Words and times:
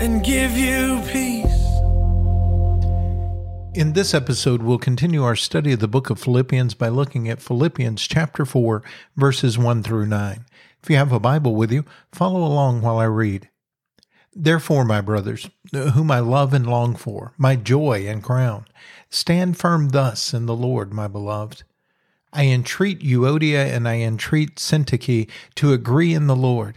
and 0.00 0.24
give 0.24 0.56
you 0.56 1.02
peace. 1.06 1.46
In 3.74 3.92
this 3.92 4.14
episode, 4.14 4.62
we'll 4.62 4.78
continue 4.78 5.22
our 5.22 5.36
study 5.36 5.72
of 5.72 5.80
the 5.80 5.86
book 5.86 6.10
of 6.10 6.18
Philippians 6.18 6.74
by 6.74 6.88
looking 6.88 7.28
at 7.28 7.42
Philippians 7.42 8.08
chapter 8.08 8.44
4, 8.44 8.82
verses 9.16 9.58
1 9.58 9.82
through 9.82 10.06
9. 10.06 10.44
If 10.82 10.90
you 10.90 10.96
have 10.96 11.12
a 11.12 11.20
Bible 11.20 11.54
with 11.54 11.70
you, 11.70 11.84
follow 12.10 12.42
along 12.42 12.80
while 12.80 12.98
I 12.98 13.04
read. 13.04 13.50
Therefore, 14.34 14.84
my 14.84 15.00
brothers, 15.00 15.50
whom 15.72 16.10
I 16.10 16.20
love 16.20 16.54
and 16.54 16.66
long 16.66 16.96
for, 16.96 17.34
my 17.36 17.54
joy 17.54 18.06
and 18.08 18.22
crown, 18.22 18.64
stand 19.10 19.58
firm 19.58 19.90
thus 19.90 20.32
in 20.32 20.46
the 20.46 20.56
Lord, 20.56 20.92
my 20.92 21.08
beloved. 21.08 21.62
I 22.32 22.46
entreat 22.46 23.00
Euodia 23.00 23.66
and 23.66 23.86
I 23.86 23.98
entreat 23.98 24.56
Syntyche 24.56 25.28
to 25.56 25.72
agree 25.72 26.14
in 26.14 26.26
the 26.26 26.36
Lord. 26.36 26.76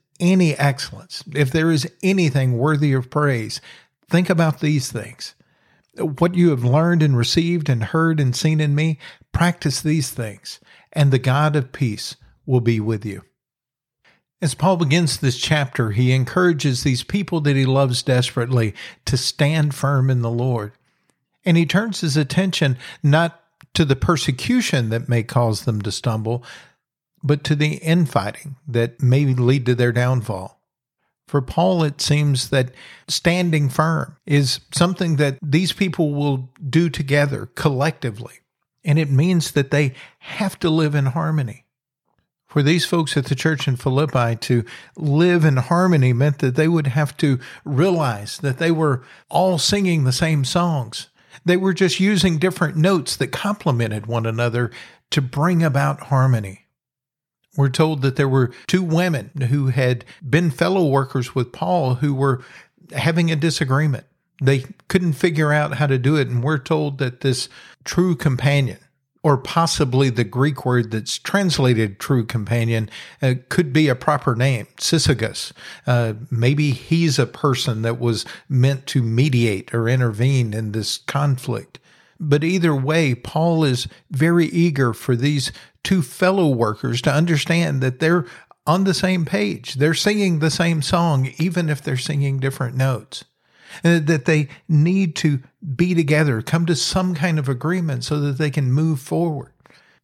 any 0.21 0.53
excellence, 0.55 1.23
if 1.35 1.51
there 1.51 1.71
is 1.71 1.91
anything 2.01 2.57
worthy 2.57 2.93
of 2.93 3.09
praise, 3.09 3.59
think 4.09 4.29
about 4.29 4.61
these 4.61 4.91
things. 4.91 5.35
What 5.97 6.35
you 6.35 6.51
have 6.51 6.63
learned 6.63 7.03
and 7.03 7.17
received 7.17 7.67
and 7.67 7.83
heard 7.83 8.19
and 8.19 8.33
seen 8.33 8.61
in 8.61 8.75
me, 8.75 8.99
practice 9.33 9.81
these 9.81 10.11
things, 10.11 10.59
and 10.93 11.11
the 11.11 11.19
God 11.19 11.55
of 11.57 11.73
peace 11.73 12.15
will 12.45 12.61
be 12.61 12.79
with 12.79 13.05
you. 13.05 13.23
As 14.41 14.55
Paul 14.55 14.77
begins 14.77 15.17
this 15.17 15.37
chapter, 15.37 15.91
he 15.91 16.13
encourages 16.13 16.83
these 16.83 17.03
people 17.03 17.41
that 17.41 17.55
he 17.55 17.65
loves 17.65 18.01
desperately 18.01 18.73
to 19.05 19.17
stand 19.17 19.75
firm 19.75 20.09
in 20.09 20.21
the 20.21 20.31
Lord. 20.31 20.71
And 21.45 21.57
he 21.57 21.65
turns 21.65 22.01
his 22.01 22.17
attention 22.17 22.77
not 23.03 23.39
to 23.73 23.85
the 23.85 23.95
persecution 23.95 24.89
that 24.89 25.09
may 25.09 25.23
cause 25.23 25.65
them 25.65 25.81
to 25.81 25.91
stumble, 25.91 26.43
but 27.23 27.43
to 27.45 27.55
the 27.55 27.75
infighting 27.75 28.55
that 28.67 29.01
may 29.01 29.25
lead 29.25 29.65
to 29.65 29.75
their 29.75 29.91
downfall. 29.91 30.59
For 31.27 31.41
Paul, 31.41 31.83
it 31.83 32.01
seems 32.01 32.49
that 32.49 32.73
standing 33.07 33.69
firm 33.69 34.17
is 34.25 34.59
something 34.73 35.15
that 35.15 35.37
these 35.41 35.71
people 35.71 36.13
will 36.13 36.49
do 36.69 36.89
together 36.89 37.49
collectively. 37.55 38.33
And 38.83 38.99
it 38.99 39.09
means 39.09 39.51
that 39.51 39.71
they 39.71 39.93
have 40.19 40.59
to 40.59 40.69
live 40.69 40.93
in 40.95 41.05
harmony. 41.05 41.65
For 42.47 42.61
these 42.61 42.85
folks 42.85 43.15
at 43.15 43.27
the 43.27 43.35
church 43.35 43.65
in 43.65 43.77
Philippi 43.77 44.35
to 44.35 44.65
live 44.97 45.45
in 45.45 45.55
harmony 45.55 46.11
meant 46.11 46.39
that 46.39 46.55
they 46.55 46.67
would 46.67 46.87
have 46.87 47.15
to 47.17 47.39
realize 47.63 48.39
that 48.39 48.57
they 48.57 48.71
were 48.71 49.03
all 49.29 49.57
singing 49.57 50.03
the 50.03 50.11
same 50.11 50.43
songs. 50.43 51.07
They 51.45 51.55
were 51.55 51.73
just 51.73 52.01
using 52.01 52.39
different 52.39 52.75
notes 52.75 53.15
that 53.15 53.27
complemented 53.27 54.05
one 54.05 54.25
another 54.25 54.69
to 55.11 55.21
bring 55.21 55.63
about 55.63 56.01
harmony. 56.07 56.60
We're 57.57 57.69
told 57.69 58.01
that 58.01 58.15
there 58.15 58.29
were 58.29 58.51
two 58.67 58.81
women 58.81 59.29
who 59.49 59.67
had 59.67 60.05
been 60.27 60.51
fellow 60.51 60.87
workers 60.87 61.35
with 61.35 61.51
Paul 61.51 61.95
who 61.95 62.13
were 62.13 62.43
having 62.93 63.29
a 63.29 63.35
disagreement. 63.35 64.05
They 64.41 64.65
couldn't 64.87 65.13
figure 65.13 65.51
out 65.51 65.75
how 65.75 65.87
to 65.87 65.97
do 65.97 66.15
it. 66.15 66.27
And 66.27 66.43
we're 66.43 66.57
told 66.57 66.97
that 66.99 67.21
this 67.21 67.49
true 67.83 68.15
companion, 68.15 68.79
or 69.21 69.37
possibly 69.37 70.09
the 70.09 70.23
Greek 70.23 70.65
word 70.65 70.91
that's 70.91 71.19
translated 71.19 71.99
true 71.99 72.25
companion, 72.25 72.89
uh, 73.21 73.35
could 73.49 73.71
be 73.73 73.87
a 73.87 73.95
proper 73.95 74.35
name, 74.35 74.67
Syzygus. 74.77 75.51
Uh, 75.85 76.13
maybe 76.31 76.71
he's 76.71 77.19
a 77.19 77.27
person 77.27 77.81
that 77.81 77.99
was 77.99 78.25
meant 78.49 78.87
to 78.87 79.03
mediate 79.03 79.73
or 79.75 79.87
intervene 79.89 80.53
in 80.53 80.71
this 80.71 80.97
conflict. 80.99 81.79
But 82.19 82.43
either 82.43 82.75
way, 82.75 83.15
Paul 83.15 83.63
is 83.63 83.87
very 84.11 84.45
eager 84.45 84.93
for 84.93 85.15
these 85.15 85.51
two 85.83 86.01
fellow 86.01 86.47
workers 86.49 87.01
to 87.03 87.13
understand 87.13 87.81
that 87.81 87.99
they're 87.99 88.25
on 88.67 88.83
the 88.83 88.93
same 88.93 89.25
page. 89.25 89.75
They're 89.75 89.93
singing 89.93 90.39
the 90.39 90.51
same 90.51 90.81
song, 90.81 91.31
even 91.37 91.69
if 91.69 91.81
they're 91.81 91.97
singing 91.97 92.39
different 92.39 92.75
notes. 92.75 93.25
And 93.83 94.05
that 94.07 94.25
they 94.25 94.49
need 94.67 95.15
to 95.17 95.39
be 95.75 95.95
together, 95.95 96.41
come 96.41 96.65
to 96.65 96.75
some 96.75 97.15
kind 97.15 97.39
of 97.39 97.47
agreement 97.47 98.03
so 98.03 98.19
that 98.19 98.37
they 98.37 98.51
can 98.51 98.71
move 98.71 98.99
forward. 98.99 99.53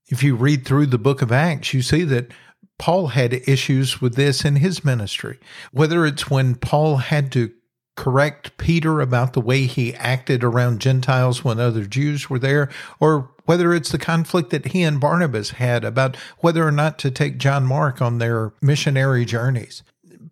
If 0.08 0.24
you 0.24 0.36
read 0.36 0.66
through 0.66 0.88
the 0.88 0.98
book 0.98 1.22
of 1.22 1.34
Acts, 1.34 1.74
you 1.74 1.82
see 1.82 2.04
that 2.06 2.32
Paul 2.80 3.08
had 3.08 3.34
issues 3.34 4.00
with 4.00 4.16
this 4.16 4.46
in 4.46 4.56
his 4.56 4.86
ministry. 4.86 5.38
Whether 5.72 6.06
it's 6.06 6.30
when 6.30 6.56
Paul 6.56 6.98
had 6.98 7.32
to 7.34 7.52
correct 7.98 8.58
Peter 8.58 9.02
about 9.02 9.34
the 9.34 9.42
way 9.42 9.66
he 9.66 9.94
acted 9.96 10.44
around 10.44 10.80
Gentiles 10.80 11.44
when 11.44 11.60
other 11.60 11.86
Jews 11.86 12.30
were 12.30 12.40
there, 12.40 12.70
or 13.00 13.32
whether 13.48 13.74
it's 13.74 13.90
the 13.90 13.98
conflict 13.98 14.52
that 14.52 14.68
he 14.68 14.84
and 14.84 15.00
Barnabas 15.00 15.52
had 15.52 15.84
about 15.84 16.16
whether 16.40 16.68
or 16.68 16.72
not 16.72 17.00
to 17.00 17.10
take 17.10 17.38
John 17.40 17.66
Mark 17.66 18.02
on 18.02 18.20
their 18.20 18.52
missionary 18.62 19.26
journeys. 19.26 19.84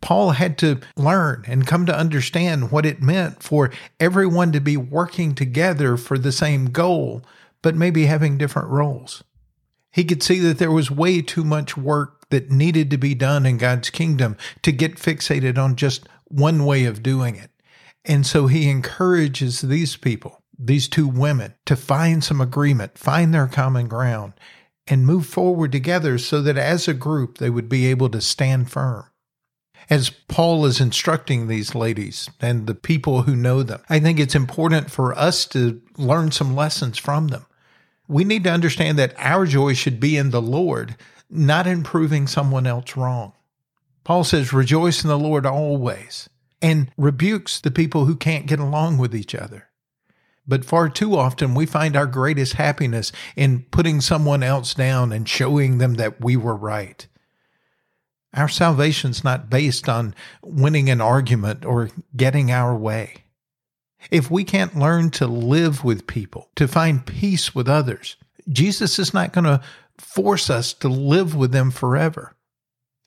Paul 0.01 0.31
had 0.31 0.57
to 0.59 0.81
learn 0.97 1.45
and 1.47 1.65
come 1.65 1.85
to 1.85 1.97
understand 1.97 2.71
what 2.71 2.85
it 2.85 3.01
meant 3.01 3.41
for 3.41 3.71
everyone 3.99 4.51
to 4.51 4.59
be 4.59 4.77
working 4.77 5.33
together 5.33 5.95
for 5.95 6.17
the 6.17 6.33
same 6.33 6.65
goal, 6.65 7.23
but 7.61 7.73
maybe 7.73 8.05
having 8.05 8.37
different 8.37 8.67
roles. 8.67 9.23
He 9.93 10.03
could 10.03 10.21
see 10.21 10.39
that 10.39 10.57
there 10.57 10.71
was 10.71 10.91
way 10.91 11.21
too 11.21 11.45
much 11.45 11.77
work 11.77 12.27
that 12.29 12.51
needed 12.51 12.91
to 12.91 12.97
be 12.97 13.15
done 13.15 13.45
in 13.45 13.57
God's 13.57 13.89
kingdom 13.89 14.35
to 14.61 14.73
get 14.73 14.97
fixated 14.97 15.57
on 15.57 15.77
just 15.77 16.07
one 16.25 16.65
way 16.65 16.83
of 16.83 17.01
doing 17.01 17.37
it. 17.37 17.49
And 18.03 18.25
so 18.25 18.47
he 18.47 18.69
encourages 18.69 19.61
these 19.61 19.95
people, 19.95 20.43
these 20.57 20.87
two 20.87 21.07
women, 21.07 21.53
to 21.65 21.75
find 21.75 22.23
some 22.23 22.41
agreement, 22.41 22.97
find 22.97 23.33
their 23.33 23.47
common 23.47 23.87
ground, 23.87 24.33
and 24.87 25.05
move 25.05 25.25
forward 25.25 25.71
together 25.71 26.17
so 26.17 26.41
that 26.41 26.57
as 26.57 26.87
a 26.87 26.93
group 26.93 27.37
they 27.37 27.49
would 27.49 27.69
be 27.69 27.87
able 27.87 28.09
to 28.09 28.21
stand 28.21 28.71
firm. 28.71 29.05
As 29.89 30.09
Paul 30.09 30.65
is 30.65 30.81
instructing 30.81 31.47
these 31.47 31.75
ladies 31.75 32.29
and 32.41 32.65
the 32.65 32.75
people 32.75 33.23
who 33.23 33.35
know 33.35 33.61
them, 33.61 33.81
I 33.89 33.99
think 33.99 34.19
it's 34.19 34.35
important 34.35 34.89
for 34.89 35.13
us 35.13 35.45
to 35.47 35.81
learn 35.97 36.31
some 36.31 36.55
lessons 36.55 36.97
from 36.97 37.27
them. 37.27 37.45
We 38.07 38.23
need 38.23 38.43
to 38.45 38.51
understand 38.51 38.97
that 38.97 39.13
our 39.17 39.45
joy 39.45 39.73
should 39.73 39.99
be 39.99 40.17
in 40.17 40.31
the 40.31 40.41
Lord, 40.41 40.95
not 41.29 41.67
in 41.67 41.83
proving 41.83 42.27
someone 42.27 42.65
else 42.65 42.95
wrong. 42.97 43.33
Paul 44.03 44.23
says, 44.23 44.53
Rejoice 44.53 45.03
in 45.03 45.07
the 45.07 45.19
Lord 45.19 45.45
always 45.45 46.29
and 46.61 46.91
rebukes 46.97 47.59
the 47.59 47.71
people 47.71 48.05
who 48.05 48.15
can't 48.15 48.45
get 48.45 48.59
along 48.59 48.97
with 48.97 49.15
each 49.15 49.35
other. 49.35 49.69
But 50.47 50.65
far 50.65 50.89
too 50.89 51.17
often, 51.17 51.55
we 51.55 51.65
find 51.65 51.95
our 51.95 52.05
greatest 52.05 52.53
happiness 52.53 53.11
in 53.35 53.65
putting 53.71 53.99
someone 53.99 54.43
else 54.43 54.73
down 54.73 55.11
and 55.11 55.27
showing 55.27 55.79
them 55.79 55.95
that 55.95 56.21
we 56.21 56.37
were 56.37 56.55
right. 56.55 57.05
Our 58.33 58.49
salvation's 58.49 59.23
not 59.23 59.49
based 59.49 59.87
on 59.89 60.13
winning 60.43 60.89
an 60.89 61.01
argument 61.01 61.65
or 61.65 61.89
getting 62.15 62.51
our 62.51 62.75
way. 62.75 63.23
If 64.11 64.29
we 64.29 64.43
can't 64.43 64.77
learn 64.77 65.09
to 65.11 65.25
live 65.25 65.83
with 65.83 66.05
people, 66.05 66.49
to 66.57 66.67
find 66.67 67.05
peace 67.05 67.55
with 67.55 67.67
others, 67.67 68.17
Jesus 68.47 68.99
is 68.99 69.13
not 69.13 69.33
going 69.33 69.45
to 69.45 69.61
force 69.97 70.49
us 70.49 70.73
to 70.73 70.87
live 70.89 71.33
with 71.33 71.51
them 71.51 71.71
forever. 71.71 72.35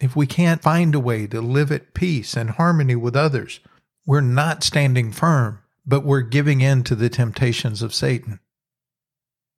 if 0.00 0.14
we 0.14 0.26
can't 0.26 0.62
find 0.62 0.94
a 0.94 1.00
way 1.00 1.26
to 1.26 1.40
live 1.40 1.72
at 1.72 1.92
peace 1.94 2.36
and 2.36 2.50
harmony 2.50 2.94
with 2.94 3.16
others, 3.16 3.60
we're 4.06 4.20
not 4.20 4.62
standing 4.62 5.12
firm, 5.12 5.58
but 5.88 6.04
we're 6.04 6.20
giving 6.20 6.60
in 6.60 6.84
to 6.84 6.94
the 6.94 7.08
temptations 7.08 7.82
of 7.82 7.94
Satan. 7.94 8.40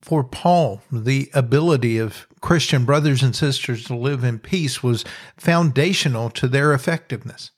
For 0.01 0.25
Paul, 0.25 0.81
the 0.91 1.29
ability 1.35 1.99
of 1.99 2.27
Christian 2.41 2.87
brothers 2.87 3.23
and 3.23 3.37
sisters 3.37 3.85
to 3.85 3.97
live 3.97 4.25
in 4.25 4.39
peace 4.39 4.83
was 4.83 5.05
foundational 5.37 6.31
to 6.31 6.49
their 6.49 6.73
effectiveness. 6.73 7.51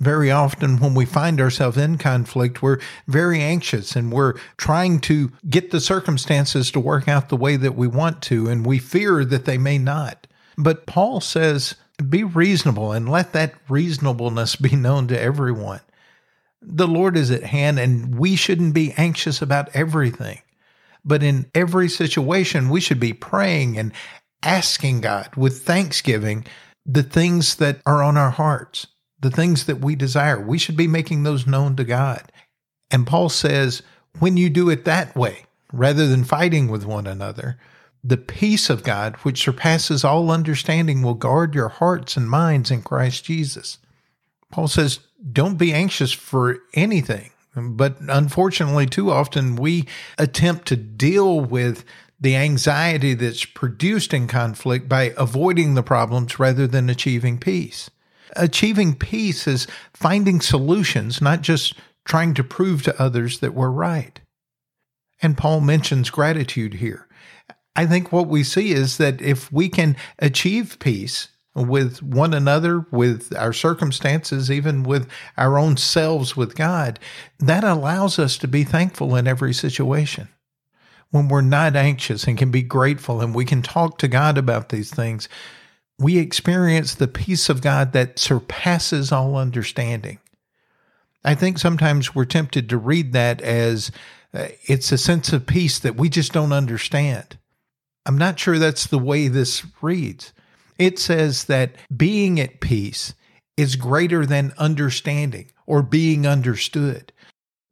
Very 0.00 0.30
often, 0.30 0.78
when 0.78 0.94
we 0.94 1.04
find 1.04 1.40
ourselves 1.40 1.76
in 1.76 1.98
conflict, 1.98 2.62
we're 2.62 2.78
very 3.08 3.40
anxious 3.40 3.96
and 3.96 4.12
we're 4.12 4.34
trying 4.56 5.00
to 5.00 5.32
get 5.50 5.72
the 5.72 5.80
circumstances 5.80 6.70
to 6.70 6.80
work 6.80 7.08
out 7.08 7.28
the 7.28 7.36
way 7.36 7.56
that 7.56 7.74
we 7.74 7.88
want 7.88 8.22
to, 8.22 8.48
and 8.48 8.64
we 8.64 8.78
fear 8.78 9.24
that 9.24 9.44
they 9.44 9.58
may 9.58 9.76
not. 9.76 10.28
But 10.56 10.86
Paul 10.86 11.20
says, 11.20 11.74
be 12.08 12.22
reasonable 12.22 12.92
and 12.92 13.08
let 13.08 13.32
that 13.32 13.54
reasonableness 13.68 14.54
be 14.56 14.76
known 14.76 15.08
to 15.08 15.20
everyone. 15.20 15.80
The 16.60 16.88
Lord 16.88 17.16
is 17.16 17.30
at 17.30 17.44
hand, 17.44 17.78
and 17.78 18.18
we 18.18 18.36
shouldn't 18.36 18.74
be 18.74 18.92
anxious 18.96 19.40
about 19.40 19.74
everything. 19.74 20.40
But 21.04 21.22
in 21.22 21.50
every 21.54 21.88
situation, 21.88 22.68
we 22.68 22.80
should 22.80 23.00
be 23.00 23.12
praying 23.12 23.78
and 23.78 23.92
asking 24.42 25.00
God 25.00 25.34
with 25.36 25.62
thanksgiving 25.62 26.44
the 26.84 27.02
things 27.02 27.56
that 27.56 27.80
are 27.86 28.02
on 28.02 28.16
our 28.16 28.30
hearts, 28.30 28.86
the 29.20 29.30
things 29.30 29.66
that 29.66 29.80
we 29.80 29.94
desire. 29.94 30.40
We 30.40 30.58
should 30.58 30.76
be 30.76 30.88
making 30.88 31.22
those 31.22 31.46
known 31.46 31.76
to 31.76 31.84
God. 31.84 32.32
And 32.90 33.06
Paul 33.06 33.28
says, 33.28 33.82
when 34.18 34.36
you 34.36 34.50
do 34.50 34.70
it 34.70 34.84
that 34.84 35.14
way, 35.14 35.44
rather 35.72 36.08
than 36.08 36.24
fighting 36.24 36.68
with 36.68 36.84
one 36.84 37.06
another, 37.06 37.58
the 38.02 38.16
peace 38.16 38.70
of 38.70 38.84
God, 38.84 39.16
which 39.16 39.42
surpasses 39.42 40.04
all 40.04 40.30
understanding, 40.30 41.02
will 41.02 41.14
guard 41.14 41.54
your 41.54 41.68
hearts 41.68 42.16
and 42.16 42.30
minds 42.30 42.70
in 42.70 42.82
Christ 42.82 43.24
Jesus. 43.24 43.78
Paul 44.50 44.68
says, 44.68 45.00
don't 45.32 45.56
be 45.56 45.72
anxious 45.72 46.12
for 46.12 46.58
anything, 46.74 47.30
but 47.54 47.96
unfortunately, 48.00 48.86
too 48.86 49.10
often 49.10 49.56
we 49.56 49.86
attempt 50.16 50.66
to 50.68 50.76
deal 50.76 51.40
with 51.40 51.84
the 52.20 52.36
anxiety 52.36 53.14
that's 53.14 53.44
produced 53.44 54.12
in 54.12 54.26
conflict 54.26 54.88
by 54.88 55.14
avoiding 55.16 55.74
the 55.74 55.82
problems 55.82 56.38
rather 56.38 56.66
than 56.66 56.90
achieving 56.90 57.38
peace. 57.38 57.90
Achieving 58.36 58.94
peace 58.94 59.46
is 59.46 59.66
finding 59.92 60.40
solutions, 60.40 61.20
not 61.20 61.40
just 61.40 61.74
trying 62.04 62.34
to 62.34 62.44
prove 62.44 62.82
to 62.82 63.00
others 63.00 63.40
that 63.40 63.54
we're 63.54 63.70
right. 63.70 64.20
And 65.22 65.36
Paul 65.36 65.60
mentions 65.60 66.10
gratitude 66.10 66.74
here. 66.74 67.06
I 67.76 67.86
think 67.86 68.12
what 68.12 68.26
we 68.26 68.42
see 68.42 68.72
is 68.72 68.98
that 68.98 69.20
if 69.20 69.52
we 69.52 69.68
can 69.68 69.96
achieve 70.18 70.78
peace, 70.80 71.28
with 71.66 72.02
one 72.02 72.34
another, 72.34 72.86
with 72.90 73.34
our 73.36 73.52
circumstances, 73.52 74.50
even 74.50 74.82
with 74.82 75.08
our 75.36 75.58
own 75.58 75.76
selves 75.76 76.36
with 76.36 76.54
God, 76.54 76.98
that 77.38 77.64
allows 77.64 78.18
us 78.18 78.36
to 78.38 78.48
be 78.48 78.64
thankful 78.64 79.16
in 79.16 79.26
every 79.26 79.52
situation. 79.52 80.28
When 81.10 81.28
we're 81.28 81.40
not 81.40 81.74
anxious 81.74 82.24
and 82.24 82.36
can 82.36 82.50
be 82.50 82.62
grateful 82.62 83.20
and 83.20 83.34
we 83.34 83.44
can 83.44 83.62
talk 83.62 83.98
to 83.98 84.08
God 84.08 84.36
about 84.36 84.68
these 84.68 84.90
things, 84.90 85.28
we 85.98 86.18
experience 86.18 86.94
the 86.94 87.08
peace 87.08 87.48
of 87.48 87.62
God 87.62 87.92
that 87.92 88.18
surpasses 88.18 89.10
all 89.10 89.36
understanding. 89.36 90.18
I 91.24 91.34
think 91.34 91.58
sometimes 91.58 92.14
we're 92.14 92.24
tempted 92.24 92.68
to 92.68 92.78
read 92.78 93.12
that 93.14 93.40
as 93.40 93.90
uh, 94.32 94.48
it's 94.66 94.92
a 94.92 94.98
sense 94.98 95.32
of 95.32 95.46
peace 95.46 95.78
that 95.80 95.96
we 95.96 96.08
just 96.08 96.32
don't 96.32 96.52
understand. 96.52 97.38
I'm 98.06 98.18
not 98.18 98.38
sure 98.38 98.58
that's 98.58 98.86
the 98.86 98.98
way 98.98 99.28
this 99.28 99.64
reads. 99.82 100.32
It 100.78 100.98
says 100.98 101.44
that 101.44 101.72
being 101.94 102.38
at 102.40 102.60
peace 102.60 103.14
is 103.56 103.76
greater 103.76 104.24
than 104.24 104.54
understanding 104.56 105.50
or 105.66 105.82
being 105.82 106.26
understood. 106.26 107.12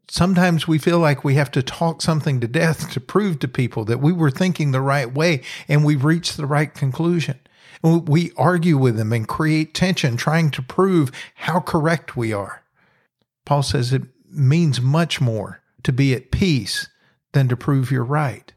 Sometimes 0.09 0.69
we 0.69 0.79
feel 0.79 0.99
like 0.99 1.25
we 1.25 1.35
have 1.35 1.51
to 1.53 1.63
talk 1.63 2.03
something 2.03 2.41
to 2.41 2.49
death 2.49 2.91
to 2.91 3.01
prove 3.01 3.39
to 3.41 3.49
people 3.49 3.85
that 3.85 4.01
we 4.01 4.13
were 4.13 4.31
thinking 4.31 4.71
the 4.71 4.81
right 4.81 5.13
way 5.13 5.43
and 5.69 5.85
we've 5.85 6.05
reached 6.05 6.37
the 6.37 6.47
right 6.47 6.73
conclusion. 6.75 7.39
We 7.83 8.33
argue 8.37 8.79
with 8.79 8.97
them 8.97 9.13
and 9.13 9.29
create 9.29 9.75
tension, 9.75 10.17
trying 10.17 10.51
to 10.53 10.63
prove 10.63 11.13
how 11.35 11.61
correct 11.61 12.17
we 12.17 12.33
are. 12.33 12.63
Paul 13.45 13.63
says 13.63 13.93
it 13.93 14.03
means 14.29 14.81
much 14.81 15.21
more 15.21 15.63
to 15.85 15.93
be 15.93 16.15
at 16.15 16.33
peace 16.33 16.89
than 17.33 17.49
to 17.49 17.57
prove 17.57 17.93
you're 17.93 18.05
right. 18.05 18.53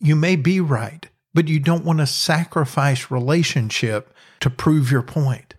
You 0.00 0.16
may 0.16 0.36
be 0.36 0.60
right, 0.60 1.08
but 1.34 1.48
you 1.48 1.60
don't 1.60 1.84
want 1.84 1.98
to 1.98 2.06
sacrifice 2.06 3.10
relationship 3.10 4.14
to 4.40 4.50
prove 4.50 4.90
your 4.90 5.02
point. 5.02 5.54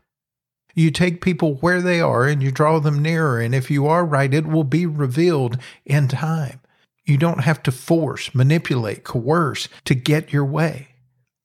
You 0.76 0.92
take 0.92 1.22
people 1.22 1.56
where 1.56 1.82
they 1.82 2.02
are 2.02 2.26
and 2.26 2.42
you 2.42 2.52
draw 2.52 2.80
them 2.80 3.02
nearer, 3.02 3.40
and 3.40 3.54
if 3.54 3.70
you 3.70 3.86
are 3.88 4.06
right, 4.06 4.34
it 4.34 4.48
will 4.48 4.64
be 4.64 4.86
revealed 4.86 5.58
in 5.86 6.08
time. 6.08 6.60
You 7.06 7.18
don't 7.18 7.42
have 7.42 7.62
to 7.64 7.72
force, 7.72 8.34
manipulate, 8.34 9.04
coerce 9.04 9.68
to 9.86 9.94
get 9.94 10.34
your 10.34 10.46
way. 10.46 10.90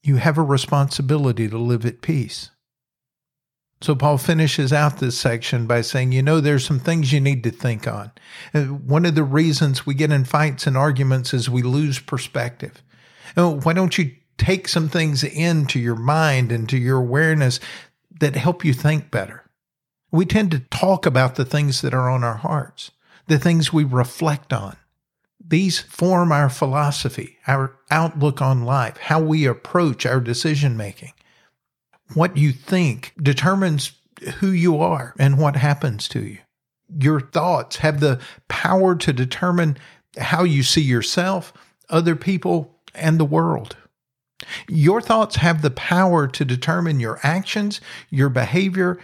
You 0.03 0.17
have 0.17 0.39
a 0.39 0.43
responsibility 0.43 1.49
to 1.49 1.59
live 1.59 1.85
at 1.85 2.01
peace. 2.01 2.51
So 3.81 3.95
Paul 3.95 4.19
finishes 4.19 4.73
out 4.73 4.99
this 4.99 5.19
section 5.19 5.67
by 5.67 5.83
saying, 5.83 6.13
you 6.13 6.23
know, 6.23 6.41
there's 6.41 6.65
some 6.65 6.81
things 6.81 7.13
you 7.13 7.21
need 7.21 7.45
to 7.45 7.51
think 7.51 7.87
on. 7.87 8.11
Uh, 8.53 8.65
one 8.65 9.07
of 9.07 9.15
the 9.15 9.23
reasons 9.23 9.87
we 9.87 9.95
get 9.95 10.11
in 10.11 10.25
fights 10.25 10.67
and 10.67 10.77
arguments 10.77 11.33
is 11.33 11.49
we 11.49 11.63
lose 11.63 12.01
perspective. 12.01 12.83
Oh, 13.37 13.61
why 13.61 13.73
don't 13.73 13.97
you 13.99 14.13
take 14.37 14.69
some 14.69 14.89
things 14.89 15.25
into 15.25 15.79
your 15.79 15.97
mind 15.97 16.53
and 16.53 16.69
to 16.69 16.79
your 16.79 16.99
awareness 16.99 17.61
that 18.21 18.37
help 18.37 18.65
you 18.65 18.73
think 18.73 19.11
better? 19.11 19.45
We 20.11 20.25
tend 20.25 20.51
to 20.53 20.61
talk 20.61 21.07
about 21.07 21.35
the 21.35 21.45
things 21.45 21.83
that 21.83 21.95
are 21.95 22.09
on 22.09 22.25
our 22.25 22.37
hearts, 22.37 22.91
the 23.27 23.39
things 23.39 23.73
we 23.73 23.85
reflect 23.85 24.53
on. 24.53 24.77
These 25.47 25.81
form 25.81 26.33
our 26.33 26.49
philosophy, 26.49 27.39
our 27.47 27.77
outlook 27.91 28.43
on 28.43 28.65
life, 28.65 28.97
how 28.99 29.21
we 29.21 29.47
approach 29.47 30.05
our 30.07 30.21
decision 30.21 30.77
making. 30.77 31.13
What 32.15 32.37
you 32.37 32.53
think 32.53 33.13
determines 33.21 33.93
who 34.37 34.49
you 34.49 34.79
are 34.81 35.15
and 35.19 35.39
what 35.39 35.57
happens 35.57 36.09
to 36.09 36.21
you. 36.21 36.39
Your 36.99 37.21
thoughts 37.21 37.77
have 37.77 38.01
the 38.01 38.21
power 38.49 38.97
to 38.97 39.13
determine 39.13 39.77
how 40.17 40.45
you 40.45 40.63
see 40.63 40.81
yourself, 40.81 41.53
other 41.91 42.17
people, 42.17 42.78
and 43.01 43.19
the 43.19 43.25
world. 43.25 43.77
Your 44.69 45.01
thoughts 45.01 45.37
have 45.37 45.63
the 45.63 45.71
power 45.71 46.29
to 46.29 46.45
determine 46.45 47.01
your 47.01 47.19
actions, 47.23 47.81
your 48.11 48.29
behavior, 48.29 48.99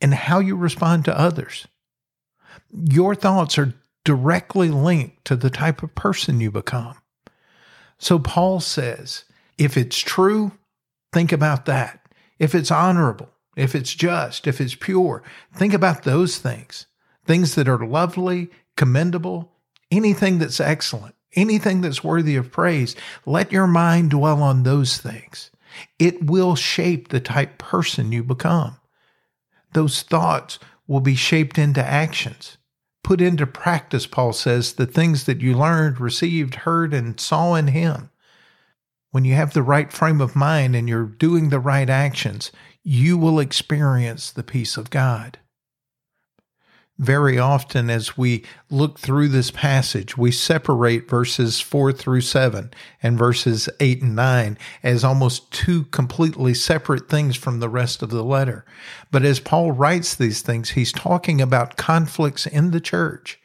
and 0.00 0.14
how 0.14 0.38
you 0.38 0.56
respond 0.56 1.04
to 1.04 1.18
others. 1.18 1.66
Your 2.72 3.14
thoughts 3.14 3.58
are 3.58 3.74
directly 4.04 4.70
linked 4.70 5.24
to 5.26 5.36
the 5.36 5.50
type 5.50 5.82
of 5.82 5.94
person 5.94 6.40
you 6.40 6.50
become. 6.50 6.96
So 7.98 8.18
Paul 8.18 8.60
says, 8.60 9.24
if 9.58 9.76
it's 9.76 9.98
true, 9.98 10.52
think 11.12 11.32
about 11.32 11.66
that. 11.66 12.00
If 12.38 12.54
it's 12.54 12.70
honorable, 12.70 13.30
if 13.56 13.74
it's 13.74 13.94
just, 13.94 14.46
if 14.46 14.60
it's 14.60 14.76
pure, 14.76 15.22
think 15.52 15.74
about 15.74 16.04
those 16.04 16.38
things. 16.38 16.86
Things 17.26 17.56
that 17.56 17.68
are 17.68 17.84
lovely, 17.84 18.50
commendable, 18.76 19.52
anything 19.90 20.38
that's 20.38 20.60
excellent 20.60 21.14
anything 21.34 21.80
that's 21.80 22.04
worthy 22.04 22.36
of 22.36 22.50
praise, 22.50 22.96
let 23.26 23.52
your 23.52 23.66
mind 23.66 24.10
dwell 24.10 24.42
on 24.42 24.62
those 24.62 24.98
things. 24.98 25.50
It 25.98 26.24
will 26.24 26.56
shape 26.56 27.08
the 27.08 27.20
type 27.20 27.58
person 27.58 28.12
you 28.12 28.24
become. 28.24 28.76
Those 29.72 30.02
thoughts 30.02 30.58
will 30.86 31.00
be 31.00 31.14
shaped 31.14 31.58
into 31.58 31.84
actions. 31.84 32.56
Put 33.04 33.20
into 33.20 33.46
practice, 33.46 34.06
Paul 34.06 34.32
says, 34.32 34.74
the 34.74 34.86
things 34.86 35.24
that 35.24 35.40
you 35.40 35.56
learned, 35.56 36.00
received, 36.00 36.56
heard, 36.56 36.92
and 36.92 37.20
saw 37.20 37.54
in 37.54 37.68
Him. 37.68 38.10
When 39.10 39.24
you 39.24 39.34
have 39.34 39.54
the 39.54 39.62
right 39.62 39.92
frame 39.92 40.20
of 40.20 40.36
mind 40.36 40.76
and 40.76 40.88
you're 40.88 41.04
doing 41.04 41.48
the 41.48 41.60
right 41.60 41.88
actions, 41.88 42.52
you 42.82 43.16
will 43.16 43.38
experience 43.38 44.30
the 44.30 44.42
peace 44.42 44.76
of 44.76 44.90
God 44.90 45.38
very 46.98 47.38
often 47.38 47.88
as 47.90 48.18
we 48.18 48.44
look 48.70 48.98
through 48.98 49.28
this 49.28 49.50
passage, 49.50 50.18
we 50.18 50.32
separate 50.32 51.08
verses 51.08 51.60
4 51.60 51.92
through 51.92 52.22
7 52.22 52.72
and 53.02 53.18
verses 53.18 53.68
8 53.78 54.02
and 54.02 54.16
9 54.16 54.58
as 54.82 55.04
almost 55.04 55.50
two 55.52 55.84
completely 55.84 56.54
separate 56.54 57.08
things 57.08 57.36
from 57.36 57.60
the 57.60 57.68
rest 57.68 58.02
of 58.02 58.10
the 58.10 58.24
letter. 58.24 58.64
But 59.12 59.24
as 59.24 59.38
Paul 59.38 59.72
writes 59.72 60.14
these 60.14 60.42
things, 60.42 60.70
he's 60.70 60.92
talking 60.92 61.40
about 61.40 61.76
conflicts 61.76 62.46
in 62.46 62.72
the 62.72 62.80
church 62.80 63.38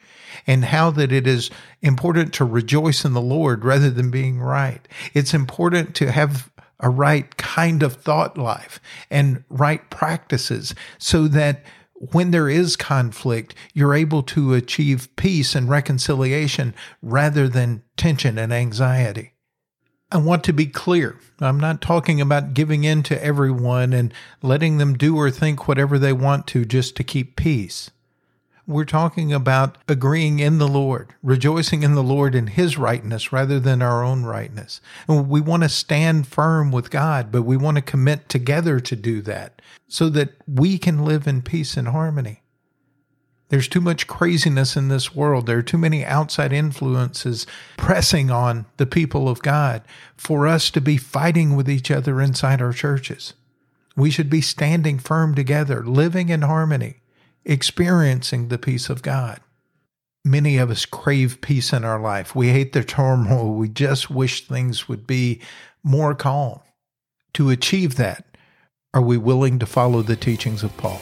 and 0.46 0.64
how 0.64 0.90
that 0.90 1.12
it 1.12 1.26
is 1.26 1.50
important 1.80 2.34
to 2.34 2.44
rejoice 2.44 3.04
in 3.04 3.12
the 3.12 3.20
Lord 3.20 3.64
rather 3.64 3.90
than 3.90 4.10
being 4.10 4.40
right. 4.40 4.86
It's 5.14 5.32
important 5.32 5.94
to 5.96 6.10
have 6.10 6.50
a 6.80 6.90
right 6.90 7.36
kind 7.36 7.84
of 7.84 7.94
thought 7.94 8.36
life 8.36 8.80
and 9.10 9.44
right 9.48 9.88
practices 9.90 10.74
so 10.98 11.28
that 11.28 11.62
when 11.94 12.30
there 12.30 12.48
is 12.48 12.76
conflict, 12.76 13.54
you're 13.72 13.94
able 13.94 14.22
to 14.22 14.54
achieve 14.54 15.14
peace 15.16 15.54
and 15.54 15.68
reconciliation 15.68 16.74
rather 17.00 17.48
than 17.48 17.82
tension 17.96 18.38
and 18.38 18.52
anxiety. 18.52 19.32
I 20.10 20.18
want 20.18 20.44
to 20.44 20.52
be 20.52 20.66
clear. 20.66 21.18
I'm 21.40 21.58
not 21.58 21.80
talking 21.80 22.20
about 22.20 22.54
giving 22.54 22.84
in 22.84 23.02
to 23.04 23.24
everyone 23.24 23.92
and 23.92 24.12
letting 24.42 24.78
them 24.78 24.94
do 24.94 25.16
or 25.16 25.30
think 25.30 25.66
whatever 25.66 25.98
they 25.98 26.12
want 26.12 26.46
to 26.48 26.64
just 26.64 26.96
to 26.96 27.04
keep 27.04 27.36
peace. 27.36 27.90
We're 28.66 28.86
talking 28.86 29.30
about 29.30 29.76
agreeing 29.88 30.38
in 30.38 30.56
the 30.56 30.68
Lord, 30.68 31.14
rejoicing 31.22 31.82
in 31.82 31.94
the 31.94 32.02
Lord 32.02 32.34
in 32.34 32.46
His 32.46 32.78
rightness 32.78 33.30
rather 33.30 33.60
than 33.60 33.82
our 33.82 34.02
own 34.02 34.24
rightness. 34.24 34.80
And 35.06 35.28
we 35.28 35.42
want 35.42 35.64
to 35.64 35.68
stand 35.68 36.26
firm 36.26 36.72
with 36.72 36.90
God, 36.90 37.30
but 37.30 37.42
we 37.42 37.58
want 37.58 37.76
to 37.76 37.82
commit 37.82 38.28
together 38.30 38.80
to 38.80 38.96
do 38.96 39.20
that 39.22 39.60
so 39.86 40.08
that 40.10 40.30
we 40.46 40.78
can 40.78 41.04
live 41.04 41.26
in 41.26 41.42
peace 41.42 41.76
and 41.76 41.88
harmony. 41.88 42.40
There's 43.50 43.68
too 43.68 43.82
much 43.82 44.06
craziness 44.06 44.76
in 44.76 44.88
this 44.88 45.14
world. 45.14 45.46
There 45.46 45.58
are 45.58 45.62
too 45.62 45.78
many 45.78 46.04
outside 46.04 46.52
influences 46.52 47.46
pressing 47.76 48.30
on 48.30 48.64
the 48.78 48.86
people 48.86 49.28
of 49.28 49.42
God 49.42 49.82
for 50.16 50.46
us 50.46 50.70
to 50.70 50.80
be 50.80 50.96
fighting 50.96 51.54
with 51.54 51.68
each 51.68 51.90
other 51.90 52.20
inside 52.20 52.62
our 52.62 52.72
churches. 52.72 53.34
We 53.94 54.10
should 54.10 54.30
be 54.30 54.40
standing 54.40 54.98
firm 54.98 55.34
together, 55.34 55.84
living 55.84 56.30
in 56.30 56.42
harmony, 56.42 56.96
experiencing 57.44 58.48
the 58.48 58.58
peace 58.58 58.88
of 58.88 59.02
God. 59.02 59.40
Many 60.24 60.56
of 60.56 60.70
us 60.70 60.86
crave 60.86 61.40
peace 61.40 61.72
in 61.72 61.84
our 61.84 62.00
life. 62.00 62.34
We 62.34 62.48
hate 62.48 62.72
the 62.72 62.82
turmoil. 62.82 63.54
We 63.54 63.68
just 63.68 64.10
wish 64.10 64.46
things 64.46 64.88
would 64.88 65.06
be 65.06 65.40
more 65.82 66.14
calm. 66.14 66.60
To 67.34 67.50
achieve 67.50 67.96
that, 67.96 68.24
are 68.94 69.02
we 69.02 69.18
willing 69.18 69.58
to 69.58 69.66
follow 69.66 70.02
the 70.02 70.16
teachings 70.16 70.62
of 70.62 70.74
Paul? 70.76 71.00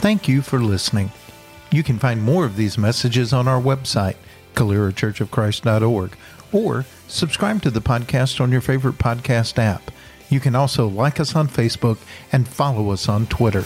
Thank 0.00 0.26
you 0.26 0.42
for 0.42 0.58
listening. 0.58 1.12
You 1.70 1.82
can 1.82 1.98
find 1.98 2.20
more 2.20 2.44
of 2.44 2.56
these 2.56 2.76
messages 2.76 3.32
on 3.32 3.46
our 3.46 3.60
website, 3.60 4.16
CaleraChurchOfChrist.org, 4.54 6.16
or 6.52 6.84
subscribe 7.06 7.62
to 7.62 7.70
the 7.70 7.80
podcast 7.80 8.40
on 8.40 8.50
your 8.50 8.60
favorite 8.60 8.98
podcast 8.98 9.58
app. 9.58 9.90
You 10.32 10.40
can 10.40 10.54
also 10.54 10.88
like 10.88 11.20
us 11.20 11.36
on 11.36 11.46
Facebook 11.46 11.98
and 12.32 12.48
follow 12.48 12.90
us 12.90 13.06
on 13.06 13.26
Twitter. 13.26 13.64